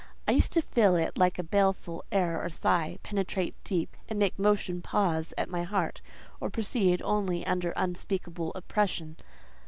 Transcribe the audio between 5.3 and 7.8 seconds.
at my heart, or proceed only under